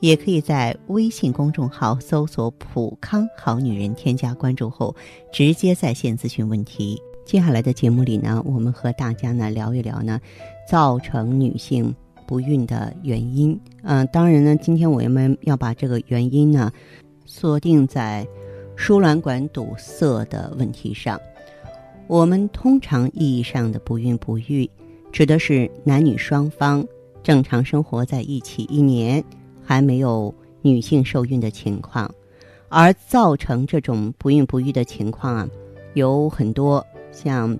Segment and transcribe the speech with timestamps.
[0.00, 4.94] 也可以在微信公众号搜索“普康好女人”，添加关注后，
[5.32, 7.00] 直接在线咨询问题。
[7.24, 10.20] 接下来的节目里呢，我们和大家呢聊一聊呢，
[10.68, 11.92] 造成女性
[12.26, 13.58] 不孕的原因。
[13.82, 16.70] 嗯，当然呢，今天我们要把这个原因呢，
[17.24, 18.26] 锁定在
[18.76, 21.20] 输卵管堵塞的问题上。
[22.06, 24.70] 我们通常意义上的不孕不育，
[25.10, 26.86] 指的是男女双方
[27.24, 29.24] 正常生活在一起一年。
[29.66, 32.10] 还没有女性受孕的情况，
[32.68, 35.48] 而造成这种不孕不育的情况啊，
[35.94, 37.58] 有很多像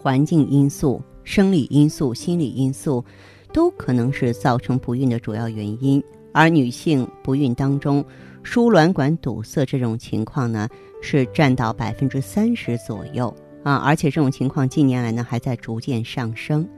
[0.00, 3.04] 环境因素、生理因素、心理因素，
[3.52, 6.02] 都可能是造成不孕的主要原因。
[6.34, 8.04] 而女性不孕当中，
[8.42, 10.68] 输卵管堵塞这种情况呢，
[11.00, 16.68] 是占到百分之三十左右啊，而且这种情况近年来呢，还在逐渐上升。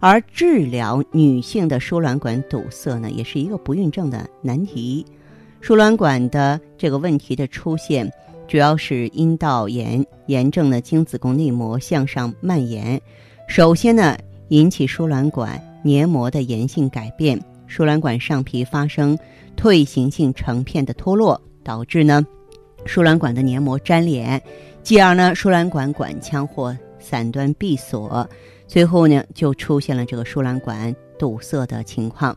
[0.00, 5.04] 而治疗女性的输卵管堵塞呢，也是一个不孕症的难题。
[5.60, 8.10] 输卵管的这个问题的出现，
[8.46, 13.00] 主要是阴道炎炎症的经子宫内膜向上蔓延。
[13.48, 19.18] 首先呢，引起输卵管黏膜的炎性改变，输卵管上皮发生
[19.56, 22.22] 退行性成片的脱落，导致呢，
[22.84, 24.42] 输卵管的黏膜粘连，
[24.82, 28.28] 继而呢，输卵管管腔或散端闭锁。
[28.74, 32.36] 最后呢，就出现了这个输卵管堵塞的情况。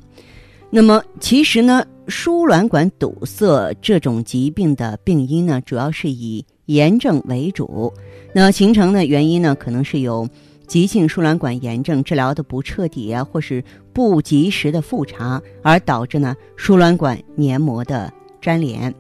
[0.70, 7.92] 那么，其实呢，输卵管堵塞这种疾病的病因呢，主要是以炎症为主。
[8.36, 10.30] 那形成的原因呢，可能是有
[10.68, 18.94] 急性输卵管炎症治疗的不彻底啊，或是不及时的复查，而导致呢输卵管黏膜的粘连。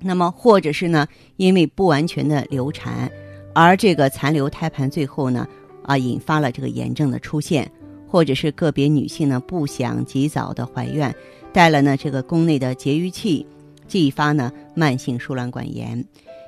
[0.00, 1.08] 那么，或者是呢，
[1.38, 3.10] 因为不完全的流产，
[3.52, 5.44] 而这个残留胎盘最后呢。
[5.88, 7.66] 啊，引发了这个炎症的出现，
[8.06, 11.10] 或者是个别女性呢不想及早的怀孕，
[11.50, 13.46] 带了呢这个宫内的节育器，
[13.86, 16.04] 继发呢慢性输卵管炎。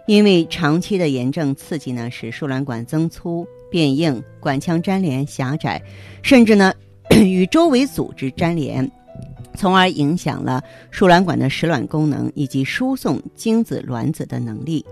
[0.07, 5.81] 因为长期的炎症刺激呢，使输卵管增粗变硬，管腔粘连狭窄，
[6.23, 6.75] 甚至呢
[7.25, 8.91] 与周围组织粘连，
[9.55, 14.85] 从而影响了输卵管的实卵功能以及输送精子卵子的能力。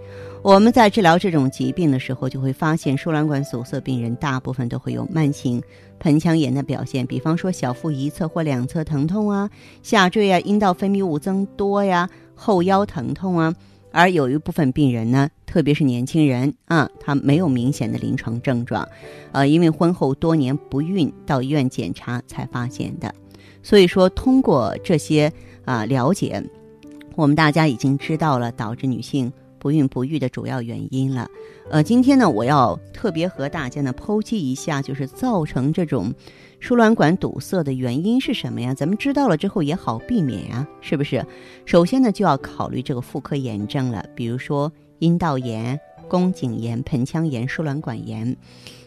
[0.49, 5.63] 我们在治疗这种疾病的时候，就会发现输卵管阻塞病人大部分都会有慢性
[5.99, 9.51] 盆腔炎的表现，比方说小腹一侧或两侧疼痛啊，
[9.83, 13.55] 下坠啊，阴道分泌物增多呀，后腰疼痛啊。
[13.93, 18.89] 而有一部分病人呢，特别是年轻人啊，他没有明显的临床症状，
[19.33, 23.15] 呃，因为婚后多年不孕，到医院检查才发现的。
[23.63, 25.31] 所以说，通过这些
[25.67, 26.43] 啊了解，
[27.17, 29.31] 我们大家已经知道了导致女性。
[29.59, 31.29] 不孕不育的主要原因了，
[31.71, 36.13] 呃，今天呢，我要特别和大家呢剖析一下，就是造成这种
[36.61, 38.73] 输卵管堵塞的原因是什么呀？
[38.75, 41.25] 咱们知道了之后也好避免呀，是不是？
[41.67, 48.37] 首先呢，就要考虑这个妇科炎症了，比如说阴道炎、宫颈炎、盆腔炎、输卵管炎，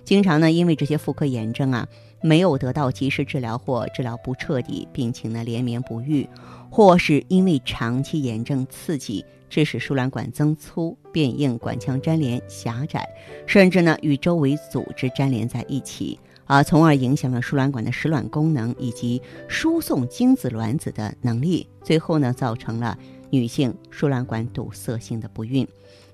[0.03, 1.87] 经常呢，因为这些妇科炎症啊，
[2.21, 6.27] 没有得到及时治疗或治疗不彻底，病情呢连绵不愈，
[6.69, 9.23] 或是因为长期炎症刺激。
[9.51, 13.07] 致使输卵管增粗变硬，管腔粘连狭窄，
[13.45, 22.97] 甚至呢与周围组织粘连在一起啊，从而影响了输卵管的实卵功能以及输送精子卵子的能力，最后呢造成了
[23.29, 25.67] 女性输卵管堵塞性的不孕。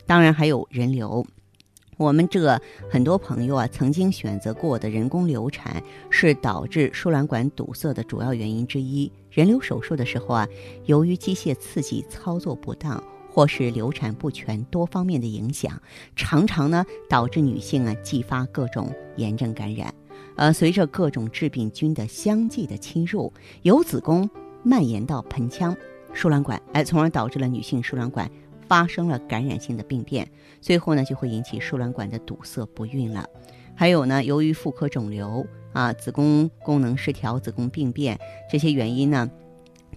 [0.08, 1.26] 当然还有人流，
[1.98, 2.60] 我们这
[2.90, 9.12] 很多朋友啊曾经选择过的人工流产是导致输卵管堵塞的主要原因之一。
[9.30, 10.48] 人流手术的时候啊，
[10.86, 13.04] 由于机械刺激操作不当。
[13.38, 15.80] 或是流产不全多方面的影响，
[16.16, 19.94] 常常呢导致女性啊继发各种炎症感染。
[20.38, 23.32] 呃，随着各种致病菌的相继的侵入，
[23.62, 24.28] 由子宫
[24.64, 25.78] 蔓延到盆腔、
[26.14, 28.28] 输卵管，哎，从而导致了女性输卵管
[28.68, 30.28] 发生了感染性的病变，
[30.60, 33.24] 最后呢就会引起输卵管的堵塞不孕了。
[33.76, 38.20] 还有呢，由于妇科肿瘤啊、子宫功能失调、子宫病变
[38.52, 39.30] 这些原因呢。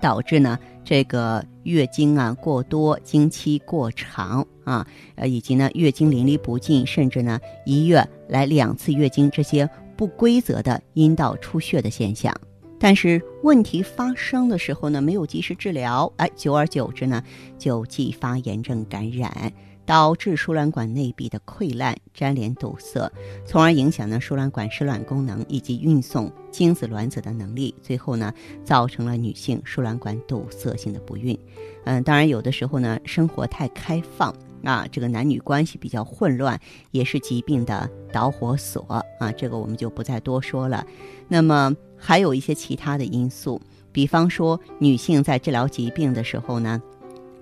[0.00, 12.34] 导致呢，这个月经啊过多、经期过长啊，呃，以及呢月经淋漓不尽，甚至呢一月来两次月经这些不规则的阴道出血的现象。
[12.78, 17.22] 但是问题发生的时候呢，没有及时治疗，哎，久而久之呢，
[17.58, 19.52] 就继发炎症感染。
[19.90, 23.10] 导致输卵管内壁的溃烂、粘连、堵塞，
[23.44, 28.32] 从而影响呢输卵管使卵功能以及运送精子卵子的能力，最后呢
[28.62, 31.36] 造成了女性输卵管堵塞性的不孕。
[31.82, 34.32] 嗯，当然有的时候呢生活太开放
[34.62, 36.56] 啊，这个男女关系比较混乱，
[36.92, 40.86] 也是疾病的导火索啊，这个我们就不再多说了。
[41.26, 43.60] 那么还有一些其他的因素。
[43.90, 46.80] 比方说，女性在治疗疾病的时候呢，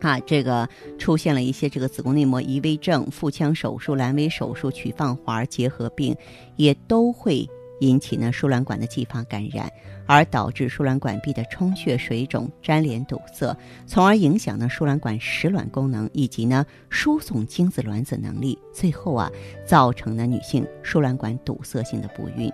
[0.01, 0.69] 啊，这个
[0.99, 6.17] 出现了一些这个子宫内膜移位症、腹腔手术、阑尾手术、取放环结核病，
[6.57, 7.49] 也都会
[7.81, 9.71] 引起呢输卵管的继发感染，
[10.07, 13.57] 而导致输卵管壁的充血、水肿、粘连、堵塞，
[13.87, 19.31] 从而影响呢输卵管使卵功能以及呢输送精子卵子能力，最后啊
[19.67, 22.53] 造成呢女性输卵管堵塞性的不孕。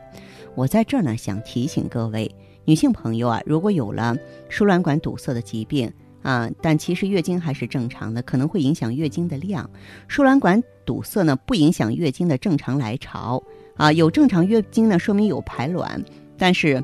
[0.55, 2.35] 我在这儿呢想提醒各位。
[2.67, 4.17] 女性朋友啊，如果有了
[4.49, 5.93] 输卵管堵塞的疾病
[6.25, 9.71] 啊，但其实月经还是正常的，可能会影响月经的量。
[10.09, 13.41] 输卵管堵塞呢，不影响月经的正常来潮
[13.76, 16.03] 啊，有正常月经呢，说明有排卵，
[16.37, 16.82] 但是。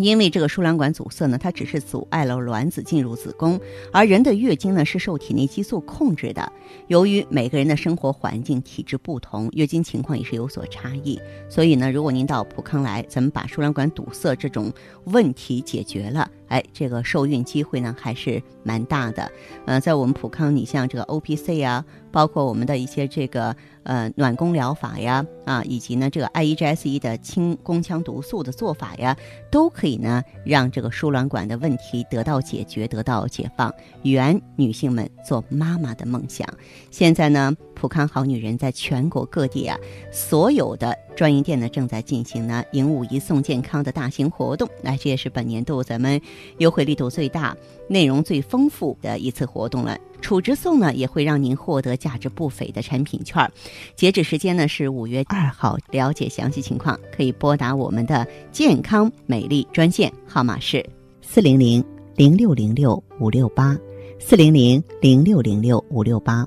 [0.00, 3.58] 因为这个输卵管阻塞呢，它只是阻碍了卵子进入子宫，
[3.92, 6.52] 而人的月经呢是受体内激素控制的。
[6.86, 11.20] 由于每个人的生活环境、体质不同，月经情况也是有所差异。
[11.48, 14.72] 所以呢，如果您到普康来，咱们把输卵管堵塞这种
[15.06, 16.30] 问题解决了。
[16.48, 19.30] 哎，这个受孕机会呢还是蛮大的。
[19.66, 29.16] 呃，在我们普康，你像这个 O P C 啊，包括我们的一些这个呃暖宫疗法呀，啊，以及呢这个 I E G S E 的清宫腔毒素的做法呀，
[29.50, 33.72] 都可以呢让这个输卵管的问题得到解决，得到解放，
[34.02, 36.46] 圆女性们做妈妈的梦想。
[36.90, 39.78] 现在呢，普康好女人在全国各地啊，
[40.10, 40.96] 所有的。
[41.16, 46.20] 专营店呢正在进行呢迎五一送健康的大型活动，来这也是本年度咱们
[46.58, 47.56] 优惠力度最大、
[47.88, 49.98] 内容最丰富的一次活动了。
[50.20, 53.50] 储值送呢也会让您获得价值不菲的产品券，
[53.96, 55.76] 截止时间呢是五月二号。
[55.90, 60.84] 了解详细情况可以拨打我们的健康美丽专线号码是
[61.20, 61.84] 四零零
[62.14, 63.76] 零六零六五六八
[64.20, 66.46] 四零零零六零六五六八。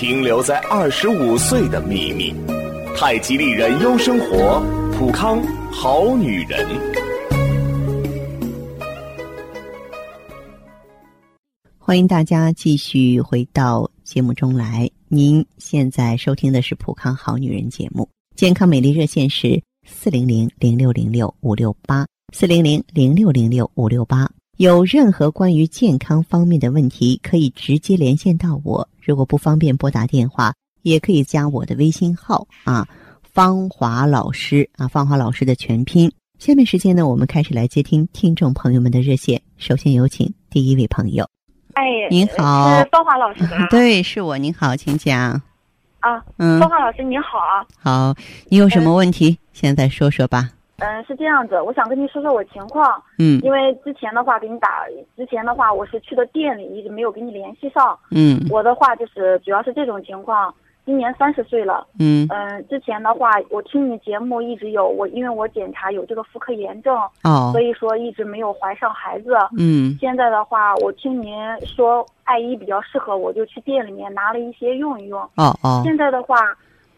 [0.00, 2.34] 停留在二十五岁的秘密，
[2.96, 4.58] 太极丽人优生活，
[4.96, 6.66] 普康好女人。
[11.78, 14.90] 欢迎大家继续回到节目中来。
[15.08, 24.26] 您现在收听的是普康好女人节目，健康美丽热线是四零零零六零六五六八四零零零六零六五六八。
[24.60, 28.86] 有任何关于健康方面的问题，可以直接连线到我。
[29.00, 30.52] 如果不方便拨打电话，
[30.82, 32.86] 也可以加我的微信号啊，
[33.22, 36.12] 芳华老师啊，芳华老师的全拼。
[36.38, 39.40] 下面时间呢，我们开始来接听听众朋友们的热线。
[39.56, 41.26] 首先有请第一位朋友。
[41.72, 43.66] 哎，您好，是芳华老师吗？
[43.72, 44.36] 对，是我。
[44.36, 45.40] 您好，请讲。
[46.00, 47.38] 啊，嗯，芳华老师您好。
[47.78, 48.14] 好，
[48.50, 49.38] 你有什么问题？
[49.54, 50.50] 现在说说吧。
[50.80, 53.02] 嗯，是这样子，我想跟您说说我情况。
[53.18, 54.84] 嗯，因为之前的话给你打，
[55.16, 57.98] 之前的话我是去的店里，一直没有跟你联系上。
[58.10, 60.52] 嗯，我的话就是主要是这种情况，
[60.86, 61.86] 今年三十岁了。
[61.98, 69.34] 嗯嗯，之前的话我听你节目一直有我，因为我检查有这个妇科炎症，哦，所以说一直没有怀上孩子。
[69.58, 71.34] 嗯，现在的话我听您
[71.66, 75.20] 说艾依比较适合，我就去店里面拿了一些用一用。
[75.36, 76.36] 哦哦，现在的话。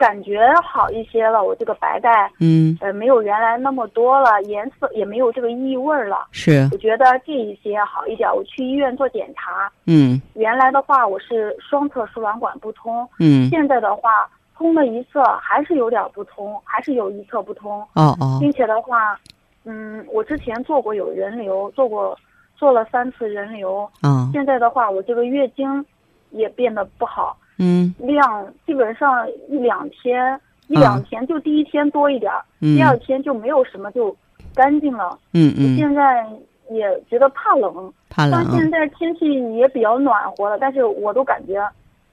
[0.02, 6.26] 感觉好一些了，我这个白带，嗯，呃，没有原来那么多了，颜色也没有这个异味了。
[6.32, 8.28] 是，我觉得这一些好一点。
[8.34, 17.80] 我去医院做检查，嗯，原来的话我是双侧输卵管不通，嗯，现在的话通了一侧，还是有点不通，还是有一侧不通。
[17.94, 19.16] 哦哦，并且的话，
[19.64, 22.18] 嗯，我之前做过有人流，做过
[22.56, 25.86] 做了三次人流，嗯，现在的话我这个月经
[26.30, 27.36] 也变得不好。
[27.62, 34.14] 嗯量基本上一两天，一两天就第一天多一点儿，嗯第二天就没有什么就
[34.54, 35.16] 干净了。
[35.32, 36.26] 嗯嗯，现在
[36.70, 39.26] 也觉得怕冷，怕冷啊像现在天气
[39.56, 41.64] 也比较暖和了，但是我都感觉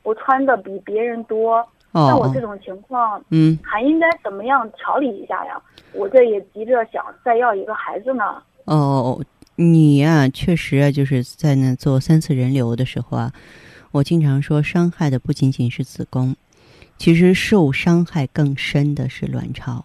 [0.04, 1.66] 我穿的比别人多。
[1.92, 5.60] 像我哦这，种情况，嗯还应该怎么样调理一下呀？
[5.94, 8.24] 我这也急着想再要一个孩子呢。
[8.66, 9.20] 哦，
[9.56, 13.32] 你呀、确实啊，就是在那做三次人流的时候啊，
[13.92, 16.36] 我经常说，伤害的不仅仅是子宫，
[16.98, 19.84] 其实受伤害更深的是卵巢，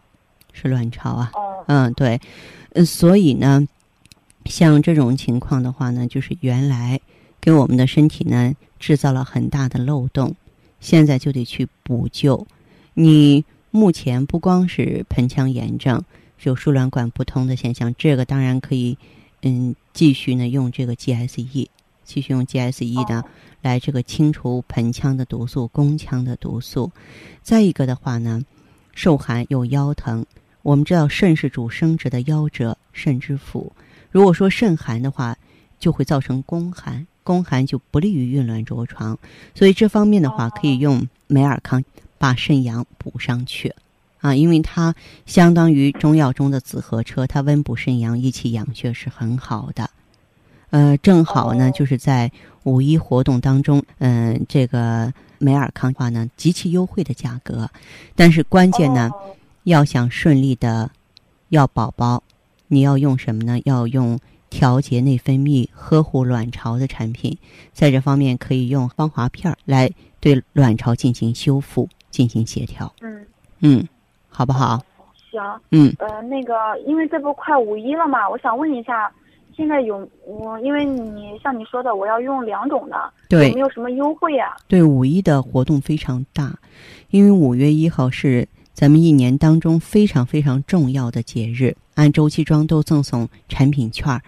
[0.53, 1.31] 是卵巢啊。
[1.35, 2.21] 哦，嗯，对，
[2.75, 3.67] 嗯，所以呢，
[4.45, 7.01] 像这种情况的话呢，就是原来
[7.41, 10.35] 给我们的身体呢制造了很大的漏洞，
[10.81, 12.47] 现在就得去补救。
[12.93, 16.03] 你目前不光是盆腔炎症，
[16.43, 18.99] 有输卵管不通的现象，这个当然可以，
[19.43, 21.69] 嗯，继续呢用这个 GSE，
[22.05, 23.25] 继续用 GSE 的、哦
[23.65, 26.93] 来这个清除盆腔的毒素、宫腔的毒素。
[27.43, 28.43] 再一个的话呢，
[28.95, 30.25] 受寒又腰疼，
[30.63, 33.73] 我们知道肾是主生殖的夭折，肾之府。
[34.11, 35.37] 如果说肾寒的话，
[35.81, 39.19] 就会造成宫寒，宫寒就不利于孕卵着床。
[39.55, 41.83] 所以这方面的话，哦可以用美尔康
[42.19, 43.75] 把肾阳补上去。
[44.21, 44.95] 啊，因为它
[45.27, 49.91] 相当于中药中的紫河车，它温补肾阳、益气养血是很好的。
[50.75, 52.29] 呃，正好呢，哦就是在
[52.65, 57.71] 五一活动当中，嗯、这个美尔康的话呢，极其优惠的价格，
[58.17, 60.91] 但是关键呢，哦要想顺利的
[61.51, 62.21] 要宝宝，
[62.67, 63.61] 你要用什么呢？
[63.65, 64.19] 要用
[64.51, 67.39] 调节内分泌、呵护卵巢的产品，
[67.73, 69.89] 在这方面可以用芳华片儿来
[70.19, 72.93] 对卵巢进行修复、进行协调。
[73.01, 73.25] 嗯，
[73.61, 73.89] 嗯，
[74.29, 74.83] 好不好？
[75.31, 75.41] 行，
[75.71, 79.09] 嗯呃，那个，因为这不快五一了嘛，我想问一下，
[79.57, 84.57] 现在有我，因为你像你说的，我要用两种的，对有没有什么优惠啊？
[84.69, 86.55] 对，五一的活动非常大，
[87.11, 94.21] 因为五月一号是咱们一年当中非常非常重要的节日，按周期装都赠送产品券儿，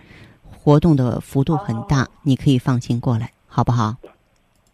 [0.50, 3.96] 活动的幅度很大，哦你可以放心过来，好不好？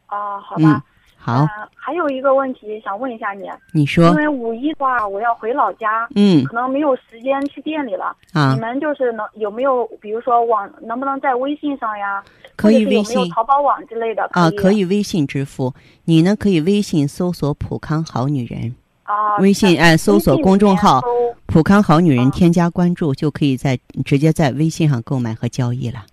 [0.06, 0.84] 啊，好嗯吧。，
[1.24, 8.16] 好，呃还有一个问题想问一下你，你说因，为五一的话我要回老家，嗯可能没有时间去店里了。
[8.32, 12.22] 啊你，们就是能有没有，比如说网能不能在微信上呀？
[12.56, 14.28] 可以微信淘宝网之类的？
[14.32, 15.72] 啊，可可以微信支付，
[16.04, 18.74] 你呢可以微信搜索“普康好女人”，
[19.04, 19.36] 啊。
[19.38, 21.00] 微信在哎搜索公众号
[21.46, 26.04] “普康好女人”，啊添加关注就可以在直接在微信上购买和交易了。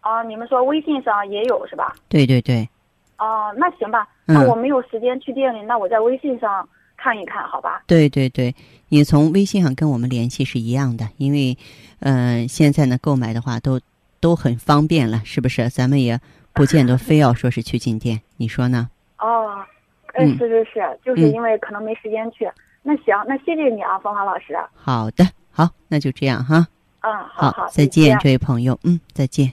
[0.00, 1.94] 啊，你们说微信上也有是吧？
[2.08, 2.68] 对对对，
[3.18, 7.82] 哦、那行吧，嗯那我没有时间去店里，那我在微信上看一看，好吧？
[7.86, 8.54] 对对对，
[8.88, 11.56] 你从微信上跟我们联系是一样的，因为，
[12.00, 13.80] 嗯、现在呢购买的话都
[14.20, 15.68] 都很方便了，是不是？
[15.68, 16.18] 咱们也
[16.52, 18.88] 不见得非要说是去进店，你说呢？
[19.18, 19.64] 哦，
[20.14, 22.50] 呃，嗯是是是，就是嗯因为可能没时间去。
[22.82, 24.58] 那行，那谢谢你啊，芳华老师。
[24.74, 26.66] 好的，好，那就这样哈。
[27.02, 28.18] 嗯，好好，再，见。
[28.20, 29.52] 这位朋友，嗯，再见。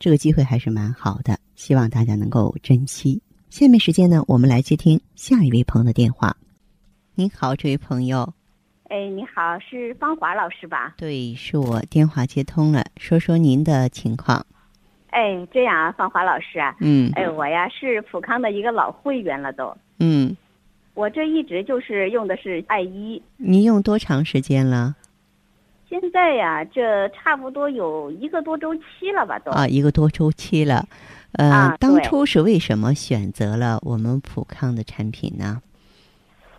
[0.00, 3.20] 这个机会还是蛮好的，希望大家能够珍惜。
[3.50, 6.34] 下面时间呢，我们来接听下一位朋友的电话。
[7.14, 8.32] 您好，这位朋友。
[8.88, 10.94] 哎，你好，是方华老师吧？
[10.96, 14.44] 对，是我电话接通了，说说您的情况。
[15.10, 19.76] 哎，这样啊，芳华老师啊，嗯哎，我呀是普康的一个老会员了都。
[19.98, 20.34] 嗯
[20.94, 23.22] 我这一直就是用的是爱伊。
[23.36, 24.96] 您用多长时间了？
[25.90, 29.50] 现在呀，这差不多有一个多周期了吧，都。
[29.50, 30.86] 啊，一个多周期了。
[31.32, 35.60] 呃，啊当初是为什么选择了我们普康的产品呢？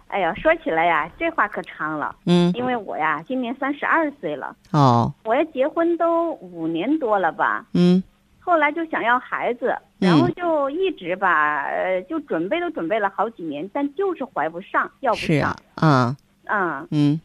[0.07, 8.03] 哎呀，说起来呀，这话可长了，嗯，因为我呀今年三十二岁了，哦，我要结婚都五年多了吧，嗯。
[8.43, 15.27] 后来就想要孩子，然后就一直吧，呃，就准备都准备了好几年，但就是怀不上，要不上。
[15.27, 16.15] 是啊，，啊，
[16.47, 16.88] 嗯。
[16.91, 17.21] 嗯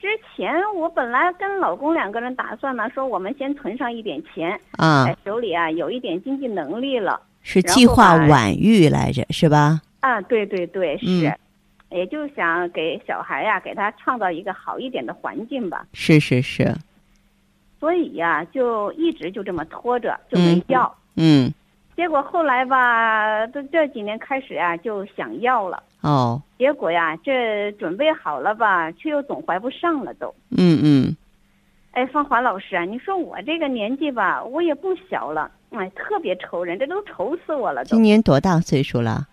[0.00, 5.04] 之前我本来跟老公两个人打算呢，说我们先存上一点钱，啊。
[5.06, 9.80] 哎，，手里啊有一点经济能力了是计划晚育来着，是吧？
[10.00, 11.38] 啊，对对对，是，嗯。
[11.90, 16.72] 也就想给小孩呀、给他创造一个好一点的环境吧，是是是，
[17.80, 20.94] 所以呀、就一直就这么拖着，就没嗯要。
[21.16, 21.52] 嗯，
[21.96, 30.34] 结果后来吧，这这几年开始呀、就想要了，哦，结果呀，这准备好了吧，却又总怀不上了都。
[30.50, 31.16] 嗯嗯，
[31.92, 38.02] 哎，芳华老师啊，你说我这个年纪吧，我也不小了，哎，特别愁人，这都愁死我了都今。
[38.02, 39.28] 年多大岁数了？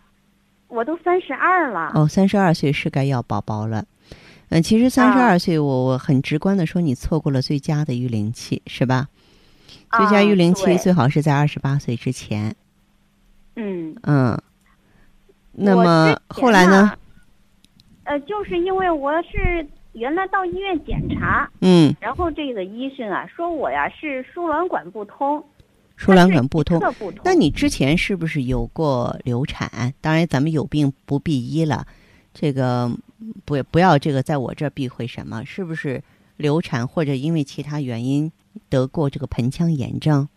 [0.68, 1.92] 我都三十二了。
[1.96, 3.86] 哦，三十二岁是该要宝宝了。
[4.50, 9.08] 嗯，其实三十啊二岁，我我很直观的说，你错过了最佳的育龄期，是吧？
[9.92, 12.54] 最佳啊育龄期最好是在二十八岁之前。
[13.56, 13.96] 嗯。
[14.04, 14.38] 嗯，
[15.60, 16.92] 那么后来呢？？
[18.04, 25.44] 呃，就是因为我是原来到医院检查，嗯，然后这个医生啊说我呀是输卵管不通，
[25.96, 27.22] 输卵管不通不通。
[27.26, 29.92] 那你之前是不是有过流产？
[30.00, 31.86] 当然，咱们有病不避医了，
[32.34, 32.90] 这个
[33.44, 35.44] 不不要这个在我这儿避讳什么？
[35.44, 36.02] 是不是
[36.38, 38.32] 流产或者因为其他原因
[38.70, 40.30] 得过这个盆腔炎症？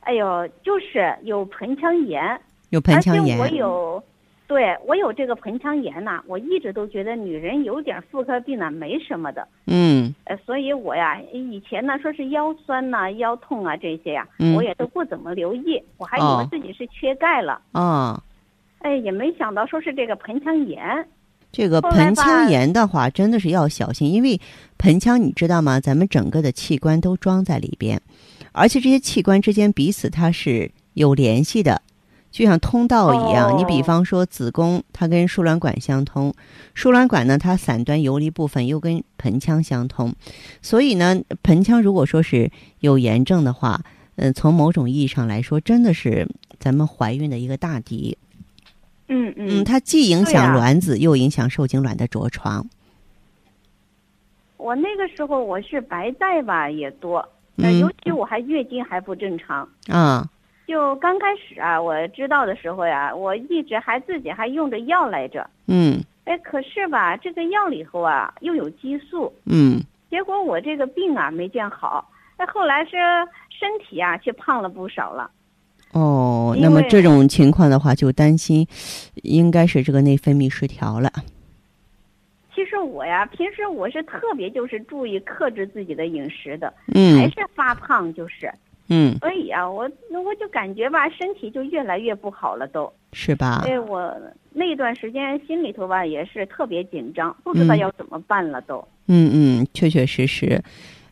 [0.00, 3.54] 哎呦，就是有盆腔炎，有盆腔而且我炎？
[3.56, 4.02] 有，
[4.46, 18.20] 对我有这个盆腔炎呐、我一直都觉得女人有点妇科病呢没什么的，嗯呃，所以我呀以前呢说是腰酸呐、腰痛啊这些呀、嗯我也都不怎么留意，我还以哦为自己是缺钙了，哦，
[18.80, 20.82] 哎，也没想到说是这个盆腔炎。
[21.50, 24.40] 这个盆腔炎的话，真的是要小心，因为
[24.78, 25.78] 盆腔你知道吗？
[25.80, 28.00] 咱们整个的器官都装在里边，
[28.52, 31.80] 而且这些器官之间彼此它是有联系的，
[32.32, 33.52] 就像通道一样。
[33.52, 36.34] 哦你比方说子宫，它跟输卵管相通，
[36.74, 40.12] 输卵管呢，它散端游离部分又跟盆腔相通，
[40.60, 43.80] 所以呢，盆腔如果说是有炎症的话，
[44.16, 46.26] 嗯、从某种意义上来说，真的是
[46.58, 48.18] 咱们怀孕的一个大敌。
[49.08, 52.66] 嗯嗯，它既影响卵子，又影响受精卵的着床。
[54.56, 57.18] 我那个时候我是白带吧也多，
[57.56, 59.68] 呃，嗯尤其我还月经还不正常。
[59.88, 60.26] 啊，
[60.66, 65.48] 就刚开始啊，我知道的时候呀，我一直还自己还用着药来着。
[65.66, 72.08] 嗯哎，可是吧，这个药里头啊又有激素，嗯，结果我这个病啊没见好。
[72.36, 72.90] 哎，后来是
[73.50, 75.30] 身体啊却胖了不少了。
[75.92, 78.66] 哦，那么这种情况的话，就担心
[79.16, 81.10] 应该是这个内分泌失调了。
[82.54, 88.52] 其实我呀，平时我是特别就是注意克制自己的饮食的，嗯还嗯是发胖就是。
[88.92, 92.92] 嗯，所以啊，我我就感觉吧，身体就越来越不好了都。
[93.14, 93.62] 是吧？
[93.64, 94.14] 对，我
[94.52, 98.86] 那段时间心里头吧也是特别紧张，不知道嗯要怎么办了都。
[99.08, 100.62] 嗯嗯，确确实实，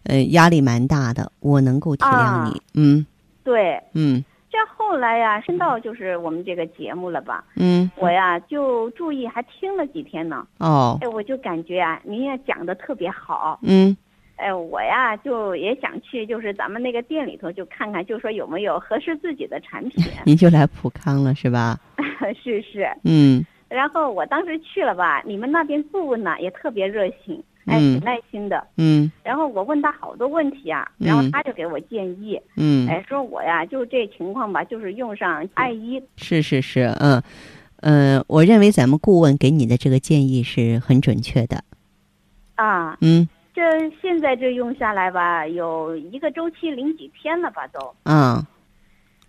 [0.04, 2.62] 呃，压力蛮大的，我能够体谅啊你。
[2.74, 3.06] 嗯
[3.42, 10.46] 对，嗯这后来呀，升到就是我们这个节目了吧，嗯，我呀就注意还听了几天呢。
[10.58, 13.58] 哦，哎，我就感觉啊，您也讲的特别好。
[13.62, 13.96] 嗯
[14.40, 20.04] 哎，我呀就也想去，就是咱们那个店里头就看看，就说有没有合适自己的产品。
[20.24, 21.78] 您就来普康了是吧？
[22.42, 22.88] 是是。
[23.04, 28.66] 嗯然后我当时去了吧，你们那边顾问呢也特别热心，哎，嗯挺耐心的。
[28.78, 37.22] 嗯然后我问他好多问题啊，然后嗯他就给我建议，嗯，哎，说我呀就这情况吧，就是用上爱伊，是是是，嗯
[37.82, 41.62] 嗯、呃我认为咱们顾问给你的这个建议是很准确的。
[42.56, 47.94] 啊，嗯这现在这用下来吧，有一个周期零几天了吧都。
[48.04, 48.44] 嗯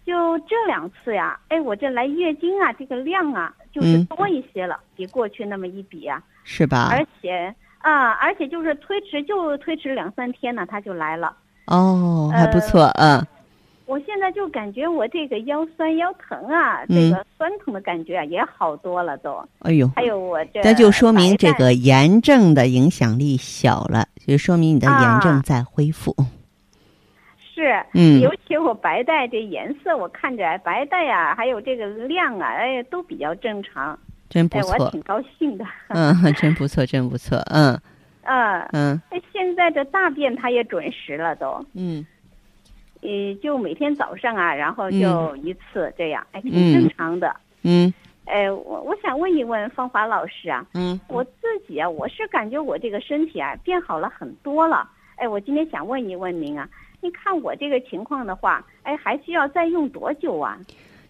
[0.04, 6.90] 就这两次呀，哎，我这来月经啊，这个量啊，就是嗯多一些了，比过去那么一比啊，是吧？
[6.92, 11.36] 而且啊，而且就是推迟，就推迟两三天呢，它就来了。
[11.68, 13.26] 哦，还不呃错，嗯
[13.92, 19.38] 我现在就感觉我这个腰酸腰疼啊，嗯这个酸疼的感觉啊也好多了都。
[19.60, 26.16] 哎呦，还有我这，那就说明这个炎症的影响力小了，就说明你的炎症啊在恢复。
[27.54, 34.00] 是，嗯尤其我白带这颜色，我看着白带呀、还有这个量啊，哎，都比较正常。
[34.30, 35.66] 真不哎，我错，挺高兴的。
[35.90, 37.78] 嗯， 真不错，真不错，嗯
[38.24, 42.06] 嗯，嗯哎，现在这大便它也准时了都，嗯
[43.02, 47.36] 呃，就每天早上啊，然后就一次这样，哎，挺嗯正常的。
[47.64, 47.94] 嗯
[48.26, 54.90] 哎，我我想问一问芳华老师啊，嗯我自己啊，我是感觉我这个身体啊变好了很多了。
[55.16, 56.70] 哎，我今天想问一问您啊，
[57.02, 60.58] 你看我这个情况的话，哎，还需要再用多久啊？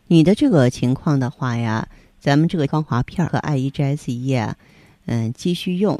[0.07, 4.55] 你的这个情况的话呀，咱们这个芳华片儿和爱伊 GS 液啊，
[5.05, 5.99] 嗯，继续用。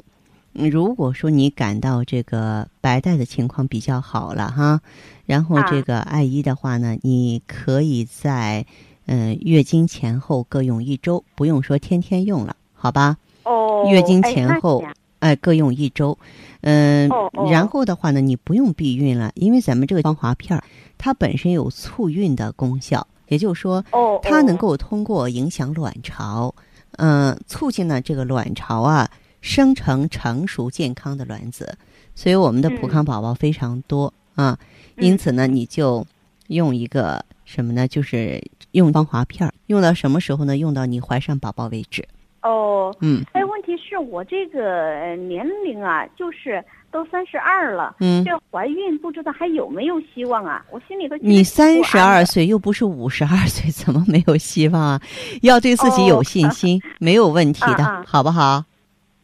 [0.54, 4.82] 嗯如果说你感到这个白带的情况比较好了哈，
[5.26, 5.66] 然后啊。
[5.70, 8.66] 这个艾依的话呢，你可以在
[9.06, 13.18] 嗯月经前后各用一周，不用说天天用了，好吧？
[13.44, 16.18] 哦，月经前后行哎，各用一周，
[16.62, 17.50] 嗯，哦哦。
[17.50, 20.64] 然后的话呢，你不用避孕了，因为咱们这个芳华片儿，
[20.98, 24.58] 它本身有促孕的功效，也就是说，哦，它能哦。
[24.58, 26.54] 够通过影响卵巢，
[26.98, 29.10] 嗯、促进呢这个卵巢啊
[29.42, 31.78] 生成成熟健康的卵子，
[32.16, 34.58] 所以我们的普嗯康宝宝非常多啊，
[34.98, 36.06] 因此呢，你就
[36.48, 37.88] 用一个什么呢？
[37.88, 40.58] 就是用芳华片儿，用到什么时候呢？
[40.58, 42.08] 用到你怀上宝宝为止。
[42.44, 44.62] 哦，嗯哎，问题是我这个
[45.00, 50.66] 呃年龄啊，就是都三十二了，嗯，这怀孕不知道还有没有希望啊？
[50.72, 55.02] 我心里头你三十二岁，又不是五十二岁，怎么没有希望啊？
[55.44, 58.64] 要对自己有信心，没有问题的， 啊啊好不好？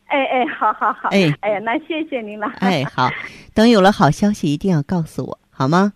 [0.08, 3.10] 哎哎，好好好，哎哎呀，那谢谢您了，哎，好，
[3.54, 5.93] 等有了好消息一定要告诉我，好吗？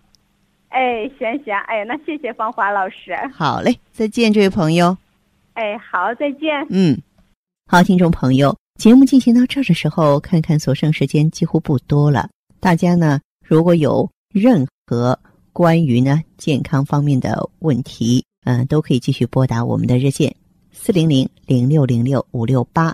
[0.69, 4.97] 哎，行行，哎，那谢谢芳华老师，好嘞，再见，这位朋友。
[5.54, 6.50] 哎，好，再见。
[6.69, 6.97] 嗯，
[7.69, 12.30] 好，听众朋友，节目进行到这儿的时候，看看所剩时间几乎不多了。
[12.60, 15.17] 大家呢，如果有任何
[15.52, 20.34] 关于呢健康方面的问题，嗯、都可以继续拨打我们的热线
[20.71, 22.93] 四零零零六零六五六八